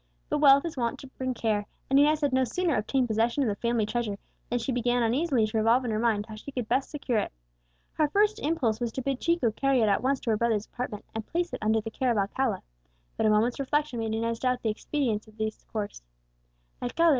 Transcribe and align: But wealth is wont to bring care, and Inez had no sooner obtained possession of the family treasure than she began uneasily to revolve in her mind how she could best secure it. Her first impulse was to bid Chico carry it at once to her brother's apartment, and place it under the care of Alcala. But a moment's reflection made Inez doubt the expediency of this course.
But 0.29 0.39
wealth 0.39 0.65
is 0.65 0.75
wont 0.77 0.97
to 1.01 1.07
bring 1.09 1.35
care, 1.35 1.67
and 1.87 1.99
Inez 1.99 2.21
had 2.21 2.33
no 2.33 2.43
sooner 2.43 2.75
obtained 2.75 3.07
possession 3.07 3.43
of 3.43 3.49
the 3.49 3.53
family 3.55 3.85
treasure 3.85 4.17
than 4.49 4.57
she 4.57 4.71
began 4.71 5.03
uneasily 5.03 5.45
to 5.45 5.57
revolve 5.59 5.85
in 5.85 5.91
her 5.91 5.99
mind 5.99 6.25
how 6.25 6.33
she 6.33 6.51
could 6.51 6.67
best 6.67 6.89
secure 6.89 7.19
it. 7.19 7.31
Her 7.93 8.07
first 8.07 8.39
impulse 8.39 8.79
was 8.79 8.91
to 8.93 9.03
bid 9.03 9.19
Chico 9.19 9.51
carry 9.51 9.79
it 9.79 9.87
at 9.89 10.01
once 10.01 10.19
to 10.21 10.31
her 10.31 10.37
brother's 10.37 10.65
apartment, 10.65 11.05
and 11.13 11.27
place 11.27 11.53
it 11.53 11.61
under 11.61 11.81
the 11.81 11.91
care 11.91 12.09
of 12.09 12.17
Alcala. 12.17 12.63
But 13.15 13.27
a 13.27 13.29
moment's 13.29 13.59
reflection 13.59 13.99
made 13.99 14.15
Inez 14.15 14.39
doubt 14.39 14.63
the 14.63 14.71
expediency 14.71 15.29
of 15.29 15.37
this 15.37 15.63
course. 15.65 16.01